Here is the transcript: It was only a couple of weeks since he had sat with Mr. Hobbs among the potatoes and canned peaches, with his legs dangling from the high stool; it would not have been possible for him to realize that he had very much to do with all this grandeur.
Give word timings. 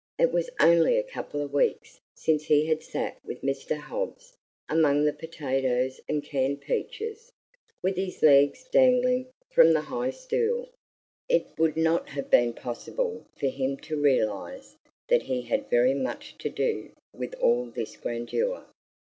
It 0.17 0.31
was 0.31 0.49
only 0.59 0.97
a 0.97 1.03
couple 1.03 1.43
of 1.43 1.53
weeks 1.53 1.99
since 2.15 2.45
he 2.45 2.65
had 2.65 2.81
sat 2.81 3.19
with 3.23 3.43
Mr. 3.43 3.77
Hobbs 3.77 4.35
among 4.67 5.05
the 5.05 5.13
potatoes 5.13 6.01
and 6.09 6.23
canned 6.23 6.61
peaches, 6.61 7.31
with 7.83 7.97
his 7.97 8.23
legs 8.23 8.63
dangling 8.71 9.27
from 9.51 9.73
the 9.73 9.81
high 9.81 10.09
stool; 10.09 10.69
it 11.29 11.45
would 11.59 11.77
not 11.77 12.09
have 12.09 12.31
been 12.31 12.51
possible 12.53 13.27
for 13.37 13.49
him 13.49 13.77
to 13.81 13.95
realize 14.01 14.75
that 15.07 15.21
he 15.21 15.43
had 15.43 15.69
very 15.69 15.93
much 15.93 16.35
to 16.39 16.49
do 16.49 16.93
with 17.13 17.35
all 17.35 17.65
this 17.67 17.95
grandeur. 17.95 18.65